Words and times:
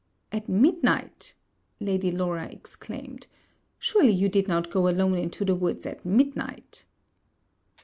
'At 0.31 0.49
midnight!' 0.49 1.35
Lady 1.79 2.11
Laura 2.11 2.47
exclaimed, 2.47 3.27
'surely 3.77 4.11
you 4.13 4.29
did 4.29 4.47
not 4.47 4.71
go 4.71 4.87
alone 4.89 5.15
into 5.15 5.45
the 5.45 5.53
woods 5.53 5.85
at 5.85 6.03
midnight?' 6.03 6.87